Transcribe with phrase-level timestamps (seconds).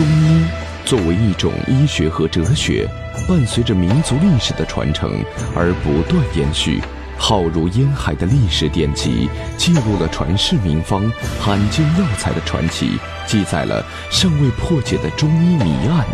[0.00, 0.46] 中医
[0.86, 2.88] 作为一种医学和哲学，
[3.28, 5.22] 伴随着民族历史的传承
[5.54, 6.80] 而不断延续。
[7.18, 9.28] 浩如烟海的历史典籍，
[9.58, 11.02] 记录了传世名方、
[11.38, 16.06] 罕见药材的传奇，记载了尚未破解的中医谜案，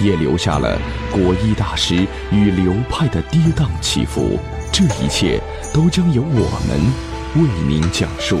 [0.00, 0.80] 也留下了
[1.12, 4.40] 国医大师与流派的跌宕起伏。
[4.72, 5.38] 这一切
[5.70, 6.80] 都将由我们
[7.42, 8.40] 为您讲述。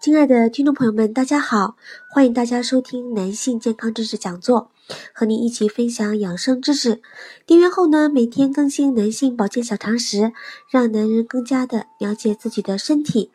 [0.00, 1.74] 亲爱的听众朋友们，大家好！
[2.08, 4.70] 欢迎大家收听男性健康知识讲座，
[5.12, 7.02] 和您一起分享养生知识。
[7.44, 10.32] 订阅后呢，每天更新男性保健小常识，
[10.70, 13.32] 让男人更加的了解自己的身体。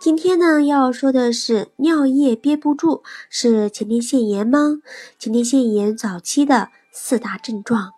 [0.00, 4.80] 今天呢，要说的是尿液憋不住是前列腺炎吗？
[5.18, 7.94] 前列腺炎早期的四大症状。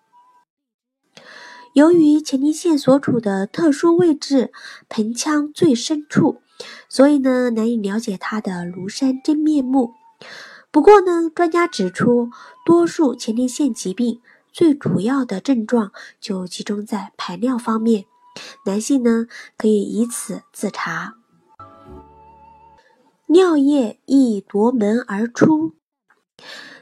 [1.74, 4.52] 由于前列腺所处的特殊位置，
[4.90, 6.42] 盆腔最深处，
[6.86, 9.94] 所以呢难以了解它的庐山真面目。
[10.70, 12.30] 不过呢，专家指出，
[12.66, 14.20] 多数前列腺疾病
[14.52, 18.04] 最主要的症状就集中在排尿方面，
[18.66, 19.26] 男性呢
[19.56, 21.14] 可以以此自查。
[23.28, 25.72] 尿液易夺门而出。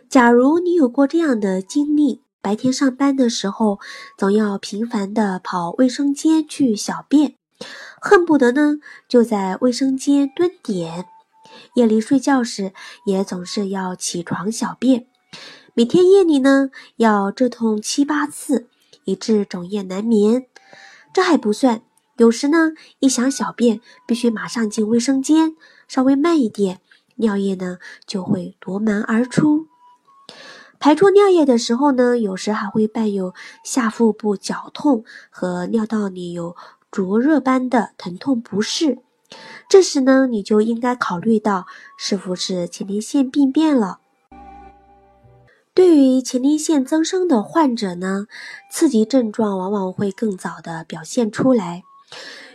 [0.08, 2.22] 假如你有过这样的经历。
[2.42, 3.80] 白天上班的时候，
[4.16, 7.36] 总要频繁的跑卫生间去小便，
[8.00, 8.76] 恨不得呢
[9.08, 11.04] 就在卫生间蹲点。
[11.74, 12.72] 夜里睡觉时，
[13.04, 15.06] 也总是要起床小便，
[15.74, 18.68] 每天夜里呢要折腾七八次，
[19.04, 20.46] 以致整夜难眠。
[21.12, 21.82] 这还不算，
[22.16, 22.70] 有时呢
[23.00, 25.56] 一想小便，必须马上进卫生间，
[25.88, 26.80] 稍微慢一点，
[27.16, 29.69] 尿液呢就会夺门而出。
[30.80, 36.56] 排出尿液的时候呢，有时还会伴有下腹部绞痛和尿道里有
[36.90, 38.98] 灼热般的疼痛不适。
[39.68, 41.66] 这时呢，你就应该考虑到
[41.98, 44.00] 是否是前列腺病变了。
[45.74, 48.26] 对于前列腺增生的患者呢，
[48.70, 51.82] 刺激症状往往会更早的表现出来，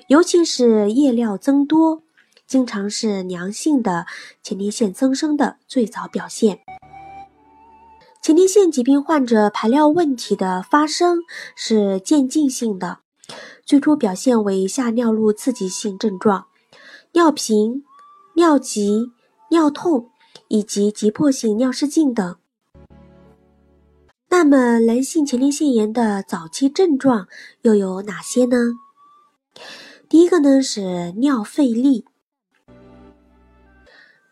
[0.08, 2.02] 尤其是夜尿增多，
[2.48, 4.08] 经常是良性的
[4.42, 6.65] 前列腺增生的最早表现。
[8.26, 11.20] 前列腺疾病患者排尿问题的发生
[11.56, 12.98] 是渐进性的，
[13.64, 16.48] 最初表现为下尿路刺激性症状，
[17.12, 17.84] 尿频、
[18.34, 19.12] 尿急、
[19.52, 20.10] 尿痛
[20.48, 22.36] 以及急迫性尿失禁等。
[24.30, 27.28] 那么，男性前列腺炎的早期症状
[27.62, 28.58] 又有哪些呢？
[30.10, 32.06] 第一个呢是尿费力，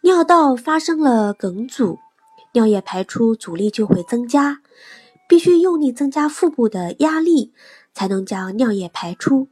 [0.02, 2.00] 尿道发生了梗阻。
[2.54, 4.62] 尿液排出阻力就会增加，
[5.28, 7.52] 必须用力增加腹部的压力，
[7.94, 9.50] 才能将尿液排出。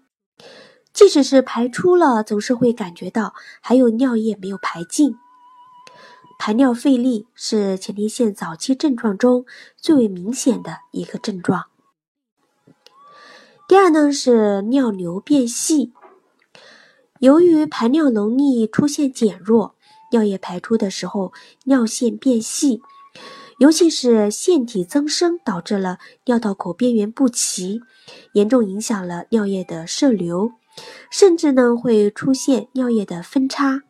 [0.93, 5.15] 即使是排出了，总是会感觉到还有尿液没有排尽。
[6.37, 9.45] 排尿费力是前列腺早期症状中
[9.77, 11.65] 最为明显的一个症状。
[13.67, 15.93] 第二呢是尿流变细，
[17.19, 19.75] 由于排尿能力出现减弱。
[20.11, 21.31] 尿液排出的时候，
[21.63, 22.81] 尿线变细，
[23.59, 27.81] 尤其是腺体增生，导致了尿道口边缘不齐，
[28.33, 30.51] 严重影响了尿液的射流，
[31.11, 33.83] 甚至呢会出现尿液的分叉。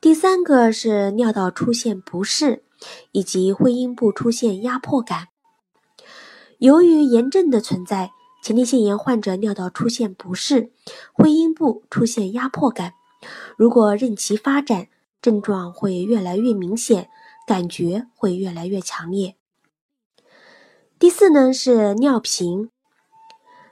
[0.00, 2.62] 第三个是尿道出现不适，
[3.10, 5.26] 以及会阴部出现压迫感。
[6.58, 8.12] 由于炎症的存在，
[8.44, 10.70] 前列腺炎患者尿道出现不适，
[11.12, 12.92] 会阴部出现压迫感。
[13.56, 14.86] 如果任其发展，
[15.20, 17.08] 症状会越来越明显，
[17.46, 19.36] 感觉会越来越强烈。
[20.98, 22.70] 第四呢是尿频，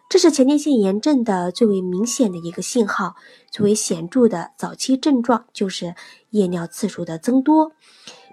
[0.08, 3.16] 这是前列腺炎症的最为明显的一个信号，
[3.50, 5.94] 最为显著的早期症状就是
[6.30, 7.72] 夜尿次数的增多，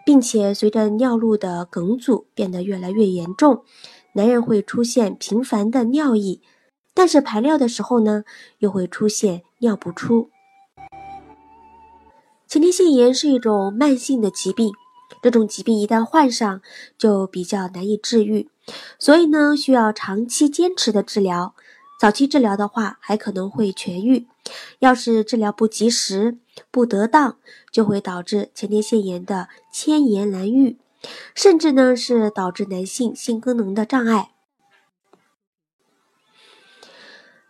[0.05, 3.63] 并且随着尿路的梗阻变得越来越严重，
[4.13, 6.41] 男人会出现频繁的尿意，
[6.93, 8.23] 但是排尿的时候呢，
[8.59, 10.29] 又会出现尿不出。
[12.53, 14.73] 前列腺炎是一种慢性的疾病，
[15.23, 16.61] 这种疾病一旦患上，
[16.99, 18.47] 就比较难以治愈，
[18.99, 21.55] 所以呢，需要长期坚持的治疗。
[21.99, 24.27] 早期治疗的话，还可能会痊愈；
[24.77, 26.37] 要是治疗不及时、
[26.69, 27.37] 不得当，
[27.71, 30.77] 就会导致前列腺炎的迁延难愈，
[31.33, 34.29] 甚至呢是导致男性性功能的障碍。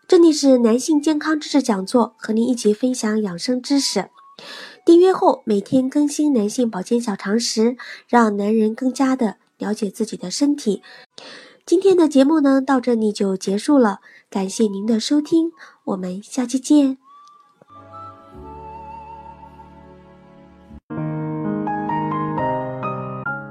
[0.08, 4.10] 这里是男性健康知识讲座，和您一起分享养生知识。
[4.86, 7.78] 订阅后每天更新男性保健小常识，
[8.08, 10.82] 让男人更加的了解自己的身体。
[11.66, 14.00] 今天的节目呢，到这里就结束了，
[14.30, 15.52] 感谢您的收听，
[15.86, 16.98] 我们下期见。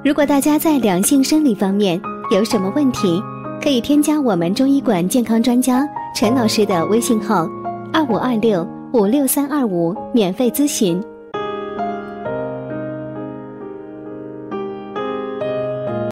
[0.04, 1.98] 如果大家在两性生理方面
[2.30, 3.22] 有什么问题，
[3.62, 7.48] 可以添加我们中医馆健康专家陈老师的微信号：
[7.90, 11.02] 二五二六五六三二五，免费咨询。